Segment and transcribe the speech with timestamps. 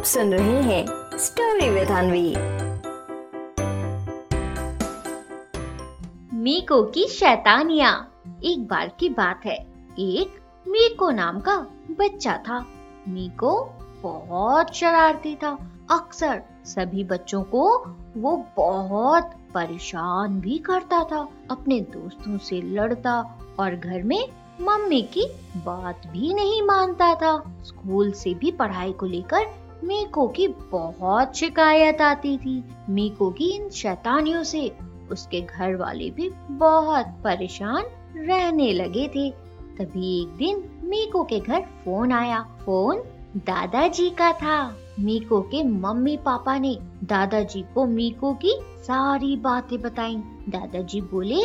[0.00, 0.86] आप सुन रहे हैं
[1.18, 2.36] स्टोरी विद अनवी
[6.36, 8.06] मीको की शैतानिया।
[8.44, 9.56] एक बार की बात है।
[9.98, 11.56] एक मीको नाम का
[11.90, 12.66] बच्चा था।
[13.08, 13.52] मीको
[14.02, 17.78] बहुत शरारती था। अक्सर सभी बच्चों को
[18.16, 24.28] वो बहुत परेशान भी करता था। अपने दोस्तों से लड़ता और घर में
[24.60, 30.48] मम्मी की बात भी नहीं मानता था। स्कूल से भी पढ़ाई को लेकर मीको की
[30.48, 34.72] बहुत शिकायत आती थी। मीको की इन शैतानियों से
[35.12, 37.84] उसके घर वाले भी बहुत परेशान
[38.16, 39.30] रहने लगे थे।
[39.78, 43.02] तभी एक दिन मीको के घर फ़ोन आया। फ़ोन
[43.36, 50.16] दादाजी का था। मीको के मम्मी पापा ने दादाजी को मीको की सारी बातें बताई।
[50.48, 51.42] दादाजी बोले,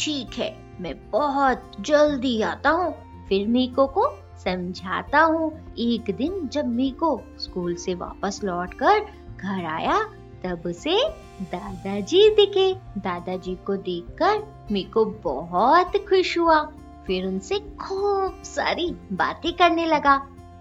[0.00, 2.94] ठीक है, मैं बहुत जल्दी आता हूँ।
[3.28, 4.06] फिर मीको को
[4.44, 9.00] समझाता हूँ। एक दिन जब मीको स्कूल से वापस लौटकर
[9.40, 10.02] घर आया,
[10.44, 11.08] तब उसे
[11.42, 16.72] दादाजी दिखे। दादाजी को देखकर मीको बहुत खुश हुआ।
[17.06, 20.18] फिर उनसे खूब सारी बातें करने लगा।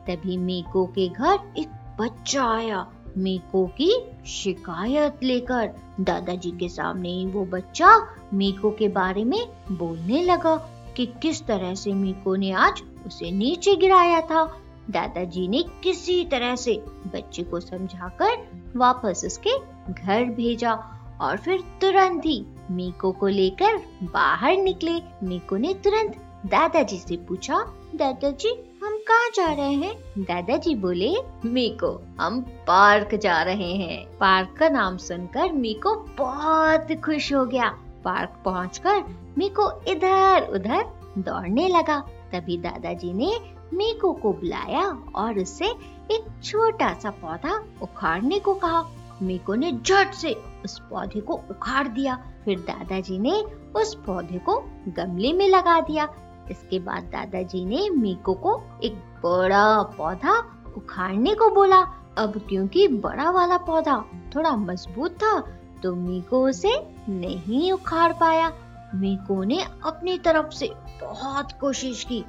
[0.08, 7.46] तभी मीको के घर एक बच्चा आया। मीको की शिकायत लेकर दादाजी के सामने वो
[7.46, 13.31] बच्चा मीको के बारे में बोलने लगा। कि किस तरह से मीको ने आज उसे
[13.31, 19.59] नीचे गिराया था। दादाजी ने किसी तरह से बच्चे को समझाकर वापस उसके
[19.94, 20.73] घर भेजा
[21.22, 27.58] और फिर तुरंत ही मीको को लेकर बाहर निकले। मीको ने तुरंत दादाजी से पूछा,
[27.95, 28.50] दादाजी,
[28.84, 29.95] हम कहाँ जा रहे हैं?
[30.17, 31.14] दादाजी बोले,
[31.45, 37.78] मीको, हम पार्क जा रहे हैं। पार्क का नाम सुनकर मीको बहुत खुश हो गया।
[38.08, 39.04] पार्क पहुंचकर
[39.38, 40.84] मीको इधर उधर
[41.18, 42.00] दौड़ने लगा।
[42.34, 43.32] तभी दादाजी ने
[43.74, 45.68] मीको को बुलाया और उससे
[46.12, 48.84] एक छोटा सा पौधा उखाड़ने को कहा।
[49.22, 50.34] मीको ने झट से
[50.66, 53.34] उस पौधे को उखाड़ दिया। फिर दादाजी ने
[53.76, 56.08] उस पौधे को गमले में लगा दिया।
[56.52, 60.38] इसके बाद दादाजी ने मीको को एक बड़ा पौधा
[60.78, 61.82] उखाड़ने को बोला।
[62.17, 63.98] अब क्योंकि बड़ा वाला पौधा
[64.36, 65.34] थोड़ा मज़बूत था
[65.83, 68.54] तो मीको उसे नहीं उखाड़ पाया।
[68.95, 70.71] मीको ने अपनी तरफ़ से
[71.04, 72.26] बहुत कोशिश की।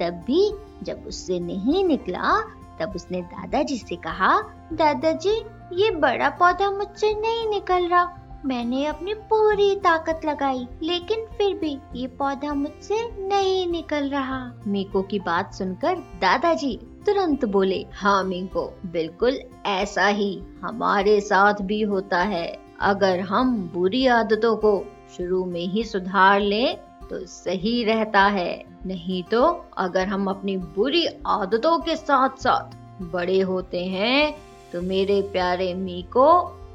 [0.00, 2.40] तब भी जब उससे नहीं निकला,
[2.80, 4.42] तब उसने दादाजी से कहा,
[4.72, 11.54] दादाजी, ये बड़ा पौधा मुझसे नहीं निकल रहा। मैंने अपनी पूरी ताकत लगाई, लेकिन फिर
[11.54, 18.24] भी ये पौधा मुझसे नहीं निकल रहा। मीको की बात सुनकर दादाजी तुरंत बोले हाँ
[18.24, 24.72] मीको, बिल्कुल ऐसा ही हमारे साथ भी होता है। अगर हम बुरी आदतों को
[25.16, 26.76] शुरू में ही सुधार लें
[27.10, 29.42] तो सही रहता है। नहीं तो
[29.78, 34.34] अगर हम अपनी बुरी आदतों के साथ साथ बड़े होते हैं
[34.72, 36.28] तो मेरे प्यारे मी को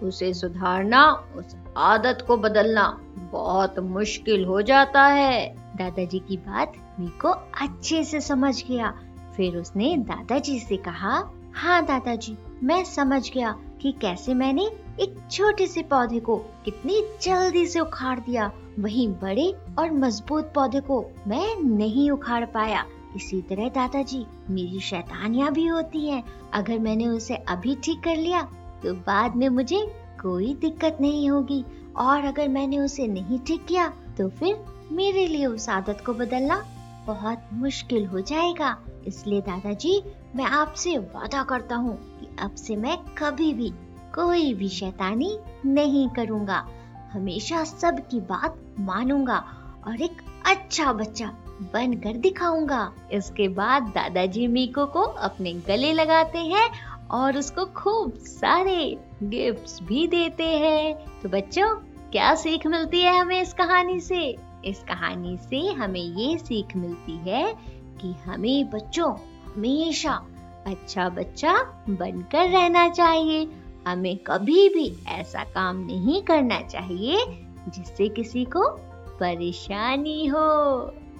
[0.04, 1.04] उसे सुधारना,
[1.36, 2.88] उस आदत को बदलना
[3.32, 5.48] बहुत मुश्किल हो जाता है।
[5.78, 7.30] दादाजी की बात मी को
[7.62, 8.94] अच्छे से समझ गया।
[9.38, 11.24] फिर उसने दादाजी से कहा
[11.56, 14.70] हाँ दादाजी, मैं समझ गया कि कैसे मैंने
[15.00, 16.36] एक छोटे से पौधे को
[16.66, 22.84] कितनी जल्दी से उखाड़ दिया। वहीं बड़े और मज़बूत पौधे को मैं नहीं उखाड़ पाया।
[23.16, 28.42] इसी तरह दादाजी, मेरी शैतानियाँ भी होती हैं। अगर मैंने उसे अभी ठीक कर लिया
[28.84, 29.86] तो बाद में मुझे
[30.22, 31.64] कोई दिक्कत नहीं होगी।
[31.98, 33.88] और अगर मैंने उसे नहीं ठीक किया
[34.18, 36.64] तो फिर मेरे लिए उस आदत को बदलना
[37.08, 38.78] बहुत मुश्किल हो जाएगा।
[39.08, 40.02] इसलिए दादाजी,
[40.36, 43.72] मैं आपसे वादा करता हूँ कि अब से मैं कभी भी
[44.18, 46.66] कोई भी शैतानी नहीं करूँगा।
[47.14, 49.38] हमेशा सबकी बात मानूँगा
[49.88, 51.28] और एक अच्छा बच्चा
[51.74, 56.70] बनकर दिखाऊँगा। इसके बाद दादाजी मीको को अपने गले लगाते हैं
[57.12, 61.70] और उसको खूब सारे गिफ्ट्स भी देते हैं। तो बच्चों,
[62.12, 64.36] क्या सीख मिलती है हमें इस कहानी से?
[64.66, 67.54] इस कहानी से हमें ये सीख मिलती है
[68.02, 69.14] कि हमें बच्चों,
[69.48, 70.20] हमेशा
[70.68, 71.54] अच्छा बच्चा
[71.90, 73.48] बनकर रहना चाहिए।
[73.88, 77.26] हमें कभी भी ऐसा काम नहीं करना चाहिए
[77.70, 78.70] जिससे किसी को
[79.20, 80.40] परेशानी हो।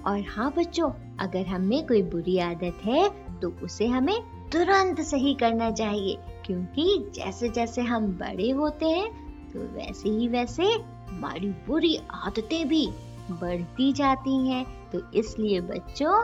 [0.06, 3.08] और हाँ बच्चों, अगर हमें कोई बुरी आदत है
[3.40, 4.20] तो उसे हमें
[4.52, 9.08] तुरंत सही करना चाहिए। क्योंकि जैसे जैसे हम बड़े होते हैं
[9.50, 12.86] तो वैसे ही वैसे हमारी बुरी आदतें भी
[13.30, 16.14] बढ़ती जाती हैं। तो इसलिए बच्चों,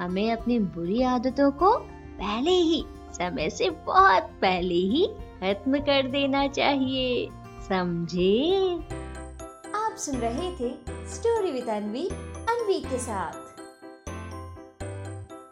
[0.00, 1.76] हमें अपनी बुरी आदतों को
[2.18, 5.08] पहले ही, समय से बहुत पहले ही
[5.40, 7.28] खत्म कर देना चाहिए,
[7.68, 8.32] समझे?
[9.74, 10.70] आप सुन रहे थे
[11.08, 12.08] स्टोरी विद अनवी
[12.50, 13.39] अनवी के साथ।